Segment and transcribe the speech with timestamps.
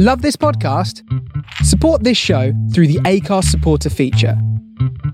[0.00, 1.02] Love this podcast?
[1.64, 4.40] Support this show through the Acast supporter feature.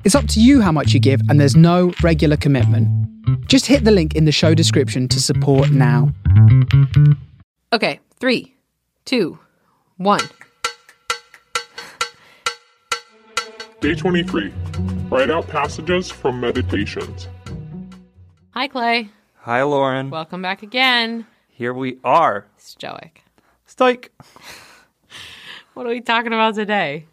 [0.05, 2.87] It's up to you how much you give, and there's no regular commitment.
[3.49, 6.13] Just hit the link in the show description to support now.
[7.73, 8.55] Okay, three,
[9.07, 9.39] two,
[9.97, 10.21] one.
[13.81, 14.53] Day 23.
[15.09, 17.27] Write out passages from Meditations.
[18.51, 19.09] Hi, Clay.
[19.37, 20.11] Hi, Lauren.
[20.11, 21.27] Welcome back again.
[21.49, 22.45] Here we are.
[22.59, 23.23] Stoic.
[23.65, 24.13] Stoic.
[25.75, 27.07] What are we talking about today?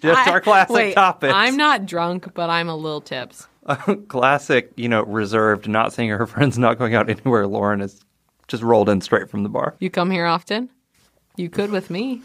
[0.00, 1.34] Just our classic Wait, topics.
[1.34, 3.48] I'm not drunk, but I'm a little tips.
[4.08, 7.46] classic, you know, reserved, not seeing her friends, not going out anywhere.
[7.46, 8.00] Lauren is
[8.46, 9.74] just rolled in straight from the bar.
[9.80, 10.70] You come here often?
[11.36, 12.22] You could with me.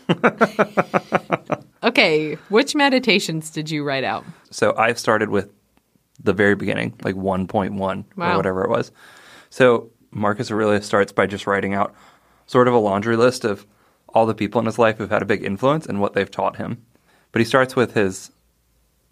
[1.83, 4.25] okay, which meditations did you write out?
[4.51, 5.51] So I've started with
[6.21, 8.91] the very beginning, like 1.1 or whatever it was.
[9.49, 11.93] So Marcus Aurelius starts by just writing out
[12.45, 13.65] sort of a laundry list of
[14.09, 16.57] all the people in his life who've had a big influence and what they've taught
[16.57, 16.85] him.
[17.31, 18.31] But he starts with his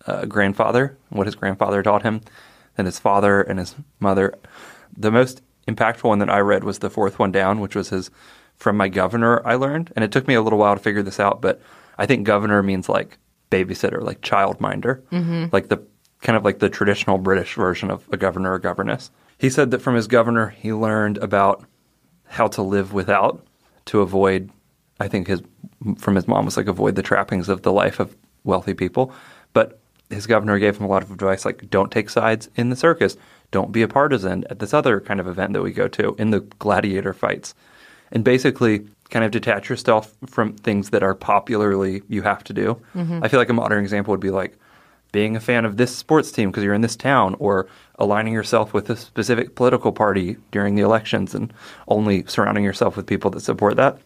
[0.05, 2.21] uh, grandfather, what his grandfather taught him,
[2.75, 4.33] then his father and his mother.
[4.95, 8.11] The most impactful one that I read was the fourth one down, which was his
[8.55, 9.45] from my governor.
[9.45, 11.61] I learned, and it took me a little while to figure this out, but
[11.97, 13.17] I think governor means like
[13.51, 15.45] babysitter, like childminder, mm-hmm.
[15.51, 15.85] like the
[16.21, 19.11] kind of like the traditional British version of a governor or governess.
[19.37, 21.65] He said that from his governor, he learned about
[22.33, 23.45] how to live without
[23.85, 24.49] to avoid.
[24.99, 25.41] I think his
[25.97, 29.13] from his mom was like avoid the trappings of the life of wealthy people,
[29.53, 32.75] but his governor gave him a lot of advice like don't take sides in the
[32.75, 33.17] circus,
[33.51, 36.31] don't be a partisan at this other kind of event that we go to in
[36.31, 37.53] the gladiator fights,
[38.11, 42.81] and basically kind of detach yourself from things that are popularly you have to do.
[42.95, 43.19] Mm-hmm.
[43.23, 44.57] I feel like a modern example would be like
[45.13, 47.67] being a fan of this sports team because you're in this town, or
[47.99, 51.53] aligning yourself with a specific political party during the elections and
[51.87, 53.97] only surrounding yourself with people that support that.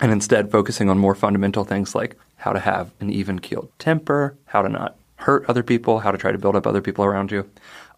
[0.00, 4.36] And instead focusing on more fundamental things like how to have an even keeled temper,
[4.46, 7.30] how to not hurt other people, how to try to build up other people around
[7.30, 7.48] you.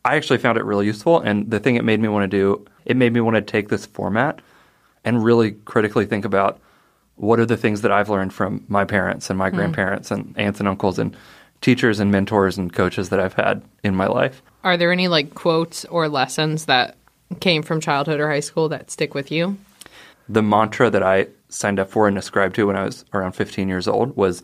[0.04, 1.20] I actually found it really useful.
[1.20, 3.68] And the thing it made me want to do, it made me want to take
[3.68, 4.40] this format
[5.04, 6.60] and really critically think about
[7.16, 9.56] what are the things that I've learned from my parents and my hmm.
[9.56, 11.16] grandparents and aunts and uncles and
[11.60, 14.43] teachers and mentors and coaches that I've had in my life.
[14.65, 16.97] Are there any like quotes or lessons that
[17.41, 19.56] came from childhood or high school that stick with you?
[20.28, 23.69] The mantra that I signed up for and ascribed to when I was around 15
[23.69, 24.43] years old was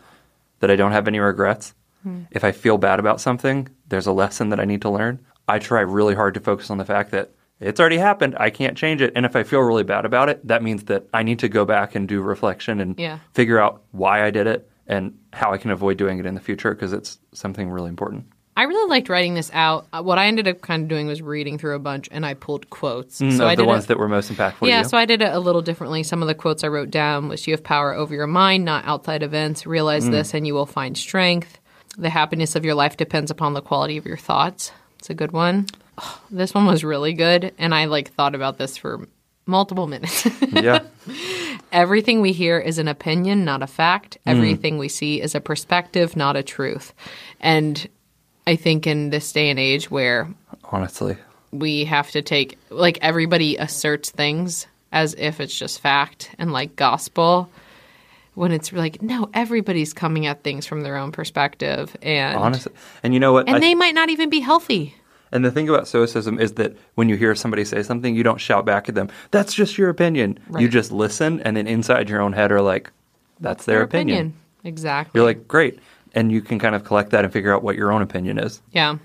[0.61, 1.75] that I don't have any regrets.
[2.03, 2.23] Hmm.
[2.31, 5.21] If I feel bad about something, there's a lesson that I need to learn.
[5.49, 8.37] I try really hard to focus on the fact that it's already happened.
[8.39, 9.13] I can't change it.
[9.17, 11.65] And if I feel really bad about it, that means that I need to go
[11.65, 13.21] back and do reflection and Yeah.
[13.33, 16.41] figure out why I did it and how I can avoid doing it in the
[16.41, 18.27] future because it's something really important.
[18.59, 19.87] I really liked writing this out.
[19.93, 22.33] Uh, What I ended up kind of doing was reading through a bunch and I
[22.33, 23.21] pulled quotes.
[23.21, 24.97] Mm, so of I the did ones it, that were most impactful to Yeah, so
[24.97, 26.03] I did it a little differently.
[26.03, 28.87] Some of the quotes I wrote down was you have power over your mind, not
[28.87, 29.67] outside events.
[29.67, 30.13] Realize Mm.
[30.13, 31.59] this and you will find strength.
[31.99, 34.73] The happiness of your life depends upon the quality of your thoughts.
[35.01, 35.67] It's a good one.
[35.99, 39.07] Oh, this one was really good and I like thought about this for
[39.45, 40.27] multiple minutes.
[40.53, 40.81] yeah.
[41.77, 44.17] Everything we hear is an opinion, not a fact.
[44.27, 44.33] Mm.
[44.33, 46.95] Everything we see is a perspective, not a truth.
[47.39, 47.87] And
[48.47, 50.27] I think in this day and age where
[50.73, 51.19] Honestly.
[51.53, 56.77] we have to take, like, everybody asserts things as if it's just fact and like
[56.77, 57.51] gospel,
[58.33, 61.95] when it's like, no, everybody's coming at things from their own perspective.
[62.01, 62.73] And, Honestly.
[63.03, 63.49] And you know what?
[63.49, 64.95] and I- they might not even be healthy.
[65.33, 68.41] And the thing about stoicism is that when you hear somebody say something, you don't
[68.41, 69.09] shout back at them.
[69.31, 70.39] That's just your opinion.
[70.59, 72.91] You just listen, and then inside your own head are like,
[73.41, 74.35] "That's their, opinion.
[74.65, 75.19] Exactly.
[75.19, 75.81] You're like, "Great,"
[76.15, 78.63] and you can kind of collect that and figure out what your own opinion is.
[78.73, 78.99] yeah.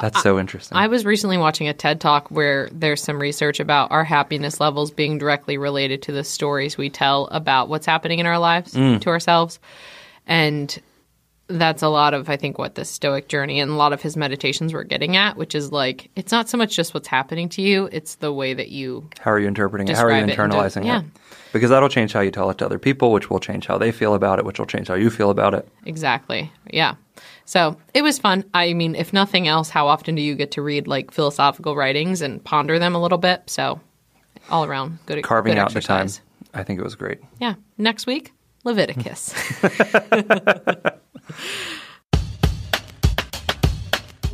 [0.00, 0.76] That's so interesting.
[0.76, 4.90] I was recently watching a TED talk where there's some research about our happiness levels
[4.90, 9.00] being directly related to the stories we tell about what's happening in our lives mm.
[9.00, 9.60] to ourselves.
[10.26, 10.80] And
[11.46, 14.16] that's a lot of, I think, what the Stoic journey and a lot of his
[14.16, 17.62] meditations were getting at, which is like, it's not so much just what's happening to
[17.62, 19.08] you, it's the way that you.
[19.20, 19.96] how are you interpreting it?
[19.96, 21.00] How are you Describe it internalizing yeah.
[21.00, 21.06] it?
[21.52, 23.92] Because that'll change how you tell it to other people, which will change how they
[23.92, 25.68] feel about it, which will change how you feel about it.
[25.86, 26.50] Exactly.
[26.70, 26.94] Yeah.
[27.44, 28.44] So it was fun.
[28.54, 32.22] I mean, if nothing else, how often do you get to read like philosophical writings
[32.22, 33.42] and ponder them a little bit?
[33.46, 33.80] So
[34.50, 35.22] all around good.
[35.22, 36.08] Carving good out the time.
[36.54, 37.18] I think it was great.
[37.40, 37.54] Yeah.
[37.78, 38.32] Next week,
[38.64, 39.34] Leviticus.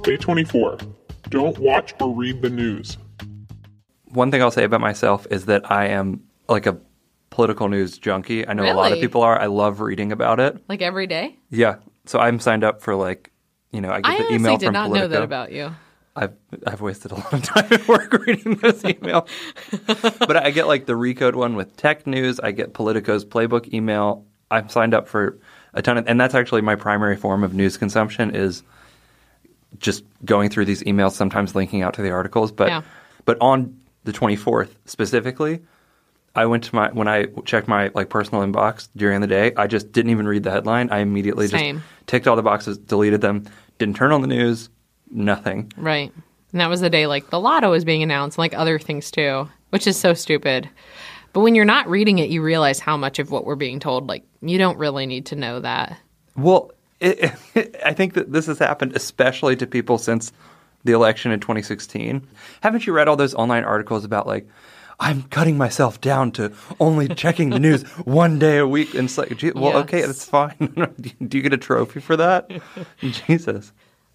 [0.02, 0.78] Day 24.
[1.28, 2.96] Don't watch or read the news.
[4.06, 6.78] One thing I'll say about myself is that I am like a
[7.30, 8.46] political news junkie.
[8.46, 9.38] I know a lot of people are.
[9.38, 10.62] I love reading about it.
[10.68, 11.38] like every day.
[11.50, 11.76] Yeah.
[12.06, 13.30] So I'm signed up for like,
[13.72, 15.70] you know, I get I the honestly email did not know that about you.
[16.16, 16.34] I've
[16.66, 19.28] I've wasted a lot of time at work reading this email.
[19.86, 22.40] but I get like the Recode one with tech news.
[22.40, 24.26] I get Politico's playbook email.
[24.50, 25.38] I'm signed up for
[25.74, 28.62] a ton of, and that's actually my primary form of news consumption is
[29.78, 32.50] just going through these emails, sometimes linking out to the articles.
[32.52, 32.82] But Yeah.
[33.24, 35.60] but on the 24th specifically,
[36.34, 39.52] I went to my when I checked my like personal inbox during the day.
[39.56, 40.90] I just didn't even read the headline.
[40.90, 41.76] I immediately Same.
[41.78, 43.44] just ticked all the boxes, deleted them,
[43.78, 44.68] didn't turn on the news,
[45.10, 45.72] nothing.
[45.76, 46.12] Right.
[46.52, 49.48] And that was the day like the lotto was being announced, like other things too,
[49.70, 50.68] which is so stupid.
[51.32, 54.08] But when you're not reading it, you realize how much of what we're being told,
[54.08, 55.98] like, you don't really need to know that.
[56.36, 57.34] Well, it,
[57.84, 60.32] I think that this has happened especially to people since
[60.84, 62.26] the election in 2016.
[62.62, 64.46] Haven't you read all those online articles about like
[64.98, 68.94] I'm cutting myself down to only checking the news one day a week?
[68.94, 69.82] And it's like, gee, well, Yes.
[69.84, 70.56] okay, that's fine.
[71.26, 72.50] Do you get a trophy for that?
[73.00, 73.72] Jesus.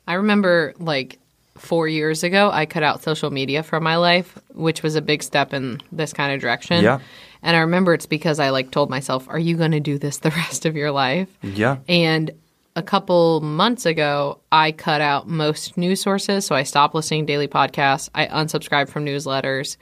[0.07, 1.17] I remember like
[1.57, 5.23] four years ago, I cut out social media from my life, which was a big
[5.23, 6.83] step in this kind of direction.
[6.83, 6.99] Yeah.
[7.45, 10.17] And I remember it's because I like told myself, "Are you going to do this
[10.17, 11.77] the rest of your life?" Yeah.
[11.87, 12.31] And
[12.75, 16.45] a couple months ago, I cut out most news sources.
[16.45, 18.09] So I stopped listening to daily podcasts.
[18.13, 19.77] I unsubscribed from newsletters.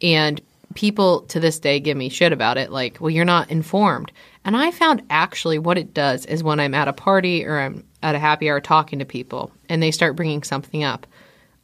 [0.00, 0.40] And
[0.74, 2.70] people to this day give me shit about it.
[2.70, 4.12] Like, well, you're not informed.
[4.44, 7.84] And I found actually what it does is when I'm at a party or I'm
[8.02, 11.06] at a happy hour talking to people and they start bringing something up,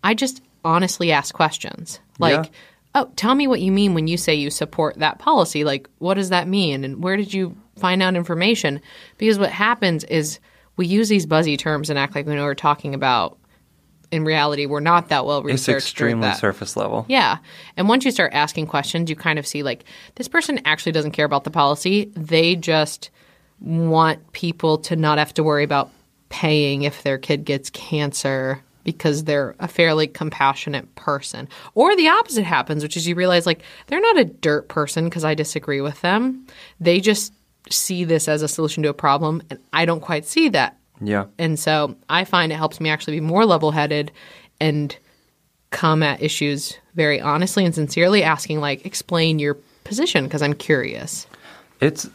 [0.02, 2.00] I just honestly ask questions.
[2.18, 2.50] Like, Yeah.
[2.96, 5.62] Oh, tell me what you mean when you say you support that policy.
[5.64, 6.82] Like, what does that mean?
[6.82, 8.80] And where did you find out information?
[9.18, 10.40] Because what happens is
[10.76, 13.38] we use these buzzy terms and act like we know what we're talking about.
[14.10, 15.68] In reality, we're not that well It's researched.
[15.74, 16.38] or extremely that.
[16.38, 17.04] surface level.
[17.08, 17.38] Yeah.
[17.76, 19.84] And once you start asking questions, you kind of see like
[20.14, 22.10] this person actually doesn't care about the policy.
[22.14, 23.10] They just
[23.60, 25.90] want people to not have to worry about
[26.28, 31.48] paying if their kid gets cancer because they're a fairly compassionate person.
[31.74, 35.24] Or the opposite happens, which is you realize like they're not a dirt person because
[35.24, 36.46] I disagree with them.
[36.80, 37.34] They just
[37.68, 40.78] see this as a solution to a problem and I don't quite see that.
[41.00, 41.26] Yeah.
[41.36, 44.12] And so I find it helps me actually be more level headed
[44.60, 44.96] and
[45.70, 51.26] come at issues very honestly and sincerely, asking, like, explain your position because I'm curious.
[51.80, 52.08] It's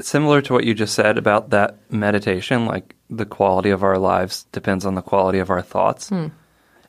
[0.00, 2.66] similar to what you just said about that meditation.
[2.66, 6.08] Like the quality of our lives depends on the quality of our thoughts.
[6.08, 6.28] Hmm.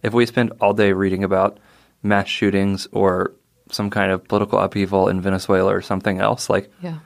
[0.03, 1.57] If we spend all day reading about
[2.03, 3.31] mass shootings or
[3.71, 6.99] some kind of political upheaval in Venezuela or something else, like Yeah.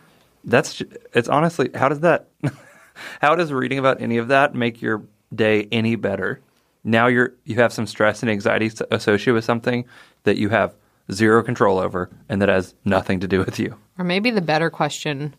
[0.44, 0.81] that's
[1.13, 2.27] it's honestly how does that
[3.21, 6.39] how does reading about any of that make your day any better?
[6.83, 9.86] Now you're you have some stress and anxiety associated with something
[10.24, 10.74] that you have
[11.12, 13.75] zero control over and that has nothing to do with you.
[13.98, 15.33] Or maybe the better question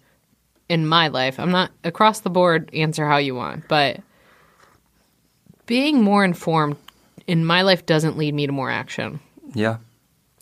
[0.71, 4.01] in my life, I'm not across the board, answer how you want, but
[5.67, 6.77] being more informed
[7.27, 9.21] in my life doesn't lead me to more action.
[9.55, 9.79] Yeah.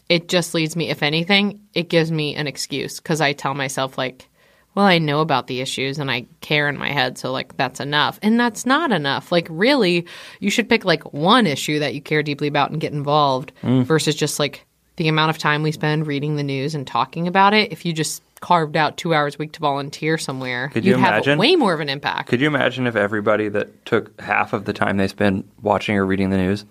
[0.09, 3.97] it just leads me if anything it gives me an excuse because i tell myself
[3.97, 4.29] like
[4.75, 7.81] well i know about the issues and i care in my head so like that's
[7.81, 10.07] enough and that's not enough like really
[10.41, 13.85] you should pick like one issue that you care deeply about and get involved Mm.
[13.85, 14.67] versus just like
[14.97, 17.93] the amount of time we spend reading the news and talking about it if you
[17.95, 21.39] just carved out two hours a week to volunteer somewhere Could you have imagine?
[21.39, 24.73] way more of an impact Could you imagine if everybody that took half of the
[24.73, 26.65] time they spend watching or reading the news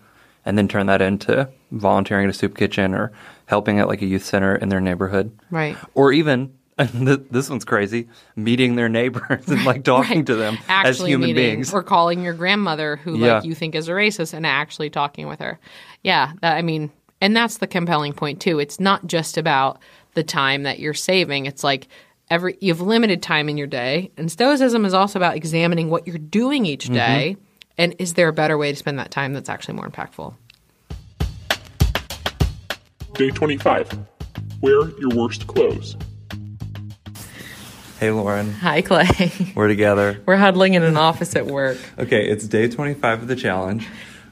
[0.45, 3.11] and then turn that into volunteering at a soup kitchen or
[3.47, 5.37] helping at like a youth center in their neighborhood?
[5.51, 5.75] Right.
[5.93, 10.25] Or even, this one's crazy, meeting their neighbors and like talking Right.
[10.27, 11.73] to them as human meeting, beings.
[11.73, 13.35] or calling your grandmother who Yeah.
[13.37, 15.59] like you think is a racist and actually talking with her
[16.03, 19.79] yeah that, i mean and that's the compelling point too it's not just about
[20.17, 21.87] the time that you're saving it's like
[22.29, 26.05] every you have limited time in your day and stoicism is also about examining what
[26.07, 26.95] you're doing each Mm-hmm.
[26.95, 27.37] day
[27.77, 30.33] and is there a better way to spend that time that's actually more impactful
[33.13, 33.97] Day 25.
[34.61, 35.95] Wear your worst clothes.
[37.99, 40.21] Hey, Lauren, hi clay we're together.
[40.27, 43.87] we're huddling in an office at work Okay, it's day 25 of the challenge.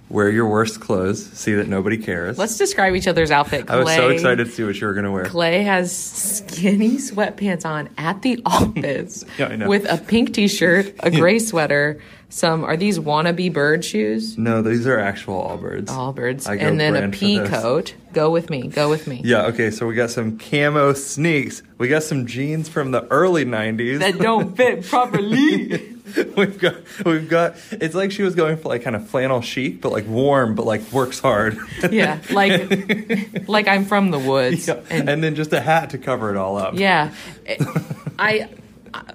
[0.08, 2.38] Wear your worst clothes, see that nobody cares.
[2.38, 4.94] let's describe each other's outfit I was so Clay- excited to see what you were
[4.94, 5.26] going to wear.
[5.26, 9.68] Clay has skinny sweatpants on at the office Yeah, I know.
[9.68, 14.38] with a pink t-shirt, a gray sweater, some are these wannabe bird shoes?
[14.38, 15.86] No, these are actual Allbirds.
[15.88, 17.96] Allbirds, I and then a pea coat.
[18.14, 18.68] Go with me.
[18.68, 19.22] Go with me.
[19.24, 21.64] Yeah, okay, so we got some camo sneaks.
[21.78, 24.00] We got some jeans from the early 90s.
[24.00, 25.95] That don't fit properly.
[26.38, 29.82] we've got we've got it's like she was going for like kind of flannel chic,
[29.82, 31.58] but like warm, but like works hard.
[31.92, 34.68] yeah, like like I'm from the woods.
[34.68, 36.76] Yeah, And and then just a hat to cover it all up.
[36.76, 37.14] Yeah.
[38.20, 38.50] I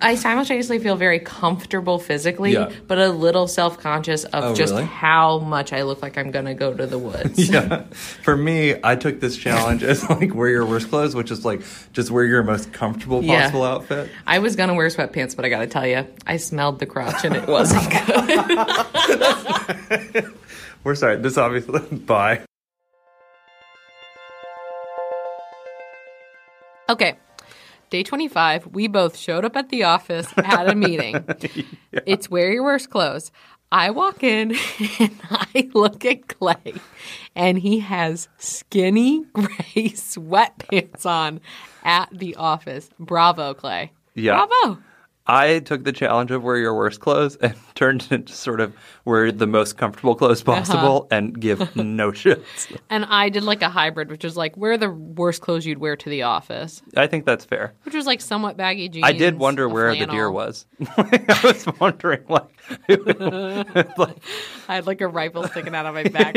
[0.03, 2.71] I simultaneously feel very comfortable physically, Yeah.
[2.87, 4.85] but a little self conscious of Oh, just really?
[4.85, 7.49] how much I look like I'm gonna go to the woods.
[7.51, 7.85] yeah.
[8.23, 11.63] For me, I took this challenge as like wear your worst clothes, which is like
[11.93, 13.43] just wear your most comfortable Yeah.
[13.43, 14.11] possible outfit.
[14.27, 17.35] I was gonna wear sweatpants, but I gotta tell you, I smelled the crotch and
[17.37, 18.05] it wasn't good.
[20.85, 21.17] We're sorry.
[21.19, 22.41] This obviously bye.
[26.89, 27.17] Okay.
[27.91, 31.25] Day 25, we both showed up at the office at a meeting.
[32.07, 33.33] It's wear your worst clothes.
[33.73, 34.53] I walk in
[35.01, 36.75] and I look at Clay,
[37.35, 41.41] and he has skinny gray sweatpants on
[41.83, 42.91] at the office.
[43.01, 43.93] Bravo, Clay.
[44.15, 44.47] Yeah.
[44.47, 44.81] Bravo.
[45.33, 48.75] I took the challenge of wear your worst clothes and turned it into sort of
[49.05, 50.59] wear the most comfortable clothes Uh-huh.
[50.59, 52.77] possible and give no shits.
[52.91, 55.95] And I did like a hybrid, which was like wear the worst clothes you'd wear
[55.97, 57.75] to the office, I think that's fair.
[57.85, 59.05] which was like somewhat baggy jeans.
[59.07, 60.67] I did wonder where the deer was.
[60.97, 62.49] I was wondering, like,
[63.99, 64.17] like
[64.69, 66.35] I had like a rifle sticking out of my back.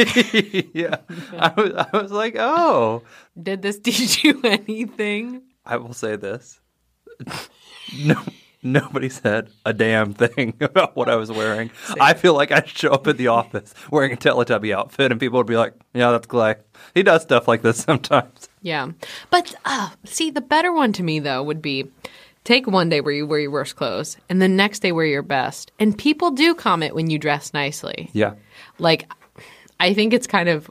[0.73, 0.97] yeah.
[1.38, 3.03] I was, I was like, oh.
[3.41, 5.41] did this teach you anything?
[5.65, 6.59] I will say this.
[7.97, 8.21] No,
[8.63, 11.72] nobody said a damn thing about what I was wearing.
[12.00, 15.38] I feel like I'd show up at the office wearing a Teletubby outfit, and people
[15.38, 16.55] would be like, "Yeah, that's Clay.
[16.93, 18.91] He does stuff like this sometimes." Yeah.
[19.29, 21.88] But uh, see, the better one to me, though, would be
[22.43, 25.22] take one day where you wear your worst clothes and the next day wear your
[25.22, 25.72] best.
[25.79, 28.10] And people do comment when you dress nicely.
[28.13, 28.34] Yeah,
[28.79, 29.10] Like,
[29.79, 30.70] I think it's kind of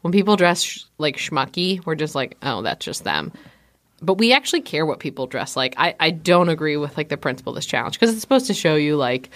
[0.00, 3.32] when people dress sh- like schmucky, we're just like, oh, that's just them.
[4.02, 5.74] But we actually care what people dress like.
[5.78, 8.54] I, I don't agree with like the principle of this challenge because it's supposed to
[8.54, 9.30] show you like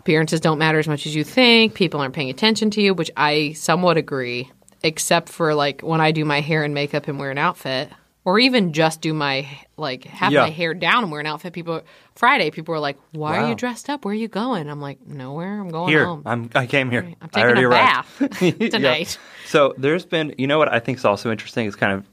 [0.00, 1.74] appearances don't matter as much as you think.
[1.74, 4.50] People aren't paying attention to you, which I somewhat agree,
[4.82, 7.90] except for like when I do my hair and makeup and wear an outfit,
[8.24, 9.46] or even just do my
[9.76, 10.42] like have Yeah.
[10.42, 11.52] my hair down and wear an outfit.
[11.52, 11.82] People
[12.14, 14.04] Friday, people were like, "Why are you dressed up?
[14.04, 15.60] Where are you going?" I'm like, "Nowhere.
[15.60, 16.50] I'm going here home." I'm.
[16.54, 17.12] I came here.
[17.20, 18.18] I'm taking a arrived.
[18.20, 18.68] bath Yeah.
[18.68, 19.18] tonight.
[19.46, 22.08] So there's been, you know, what I think is also interesting is kind of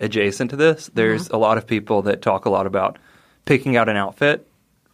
[0.00, 0.90] adjacent to this.
[0.94, 1.34] There's Mm-hmm.
[1.34, 2.98] a lot of people that talk a lot about
[3.44, 4.46] picking out an outfit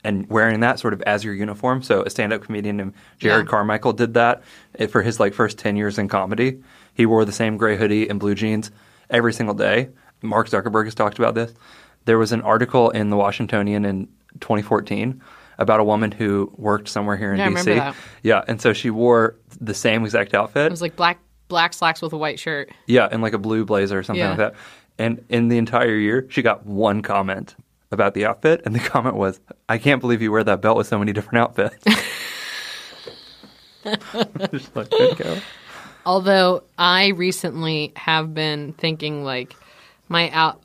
[0.02, 1.82] and wearing that sort of as your uniform.
[1.82, 3.48] So a stand-up comedian named Jerrod Yeah.
[3.48, 4.42] Carmichael did that
[4.78, 6.62] eh, for his like first 10 years in comedy.
[6.94, 8.70] He wore the same gray hoodie and blue jeans
[9.10, 9.88] every single day.
[10.22, 11.52] Mark Zuckerberg has talked about this.
[12.04, 14.06] There was an article in the Washingtonian in
[14.40, 15.20] 2014
[15.58, 17.56] about a woman who worked somewhere here in Yeah, I DC.
[17.66, 17.96] remember that.
[18.22, 20.66] Yeah, and so she wore the same exact outfit.
[20.66, 21.18] It was like black
[21.48, 22.70] black slacks with a white shirt.
[22.86, 24.28] Yeah, and like a blue blazer or something Yeah.
[24.30, 24.54] like that.
[24.98, 27.56] And in the entire year, she got one comment
[27.90, 30.86] about the outfit, and the comment was, "I can't believe you wear that belt with
[30.86, 31.84] so many different outfits."
[34.50, 35.38] Just like, good go.
[36.06, 39.54] Although I recently have been thinking like
[40.08, 40.62] my out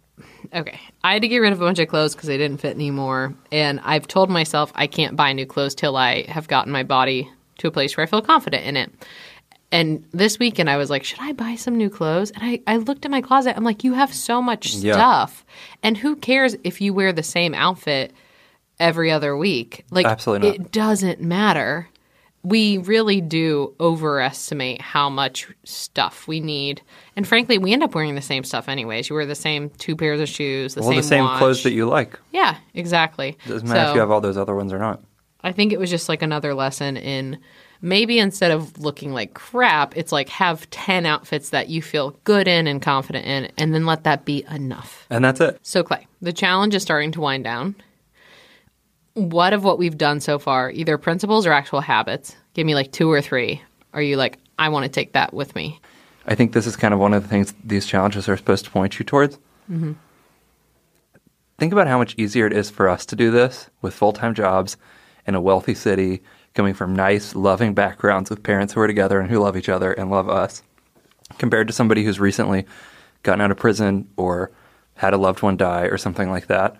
[0.53, 2.75] okay, I had to get rid of a bunch of clothes because they didn't fit
[2.75, 6.83] anymore, and I've told myself I can't buy new clothes till I have gotten my
[6.83, 8.91] body to a place where I feel confident in it.
[9.71, 12.31] And this weekend I was like, should I buy some new clothes?
[12.31, 13.55] And I, I looked at my closet.
[13.55, 14.93] I'm like, you have so much Yeah.
[14.93, 15.45] stuff.
[15.83, 18.11] And who cares if you wear the same outfit
[18.79, 19.85] every other week?
[19.91, 20.55] Like Absolutely not.
[20.59, 21.87] it doesn't matter.
[22.41, 26.81] We really do overestimate how much stuff we need.
[27.15, 29.09] And frankly, we end up wearing the same stuff anyways.
[29.09, 31.37] You wear the same two pairs of shoes, the Well, same the same watch.
[31.37, 32.17] clothes that you like.
[32.31, 33.37] Yeah, exactly.
[33.45, 35.01] Doesn't matter if So- you have all those other ones or not.
[35.43, 37.37] I think it was just like another lesson in
[37.81, 42.47] maybe instead of looking like crap, it's like have 10 outfits that you feel good
[42.47, 45.05] in and confident in, and then let that be enough.
[45.09, 45.59] And that's it.
[45.63, 47.75] So, Clay, the challenge is starting to wind down.
[49.13, 52.91] What of what we've done so far, either principles or actual habits, give me like
[52.91, 53.61] two or three.
[53.93, 55.79] Are you like, I want to take that with me?
[56.25, 58.71] I think this is kind of one of the things these challenges are supposed to
[58.71, 59.37] point you towards.
[59.69, 59.93] Mm-hmm.
[61.57, 64.33] Think about how much easier it is for us to do this with full time
[64.33, 64.77] jobs
[65.27, 66.21] in a wealthy city,
[66.53, 69.93] coming from nice, loving backgrounds with parents who are together and who love each other
[69.93, 70.63] and love us,
[71.37, 72.65] compared to somebody who's recently
[73.23, 74.51] gotten out of prison or
[74.95, 76.75] had a loved one die or something like that.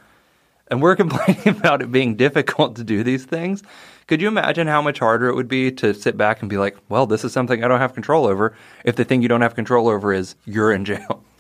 [0.67, 3.63] And we're complaining about it being difficult to do these things.
[4.07, 6.75] Could you imagine how much harder it would be to sit back and be like,
[6.89, 9.55] well, this is something I don't have control over if the thing you don't have
[9.55, 11.23] control over is you're in jail?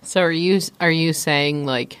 [0.00, 1.98] So, are you are you saying like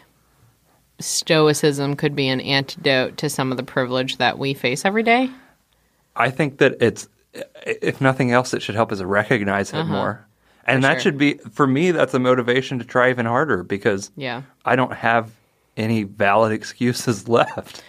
[1.00, 5.28] stoicism could be an antidote to some of the privilege that we face every day?
[6.18, 7.08] I think that it's,
[7.64, 10.26] if nothing else, it should help us recognize it more.
[10.66, 10.92] And Uh-huh.
[10.92, 11.00] For that sure.
[11.12, 14.42] should be, for me, that's a motivation to try even harder because Yeah.
[14.64, 15.30] I don't have
[15.76, 17.82] any valid excuses left.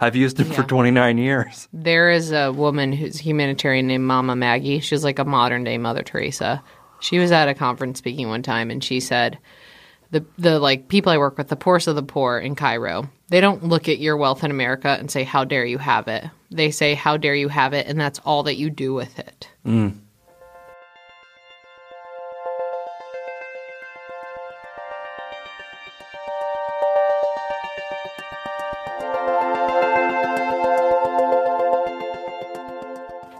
[0.00, 1.68] I've used them for 29 years.
[1.72, 4.80] There is a woman who's a humanitarian named Mama Maggie.
[4.80, 6.62] She's like a modern day Mother Teresa.
[7.00, 9.38] She was at a conference speaking one time and she said,
[10.10, 13.40] the the like people I work with, the poorest of the poor in Cairo, they
[13.40, 16.70] don't look at your wealth in America and say, "How dare you have it?" They
[16.70, 19.48] say, "How dare you have it?" and that's all that you do with it.
[19.66, 19.96] Mm.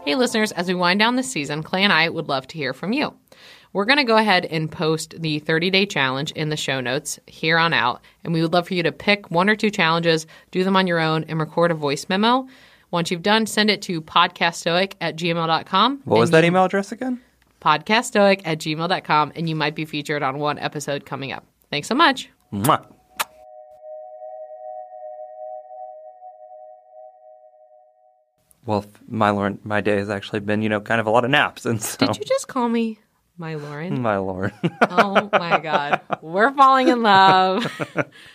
[0.07, 2.73] Hey, listeners, as we wind down this season, Clay and I would love to hear
[2.73, 3.13] from you.
[3.73, 7.19] We're going to go ahead and post the 30 day challenge in the show notes
[7.27, 8.01] here on out.
[8.23, 10.87] And we would love for you to pick one or two challenges, do them on
[10.87, 12.47] your own, and record a voice memo.
[12.91, 16.01] Once you've done, send it to podcaststoic at gmail.com.
[16.05, 17.21] What was that email address again?
[17.61, 19.33] Podcaststoic at gmail.com.
[19.35, 21.45] And you might be featured on one episode coming up.
[21.69, 22.29] Thanks so much.
[22.53, 22.85] Mwah.
[28.65, 31.65] Well, my my day has actually been, you know, kind of a lot of naps,
[31.65, 32.99] and so Did you just call me
[33.37, 34.01] my Lauren?
[34.01, 34.51] my Lauren.
[34.89, 36.01] oh my God.
[36.21, 37.65] We're falling in love.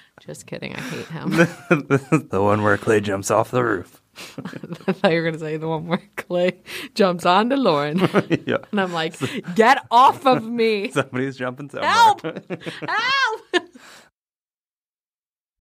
[0.21, 0.75] just kidding.
[0.75, 1.31] I hate him.
[2.31, 4.01] the one where Clay jumps off the roof.
[4.87, 6.61] I thought you were going to say the one where Clay
[6.95, 7.99] jumps onto Lauren.
[8.47, 9.15] yeah, And I'm like,
[9.55, 10.91] get off of me.
[10.91, 11.89] somebody's jumping somewhere.
[11.91, 12.21] Help!
[12.23, 13.41] Help!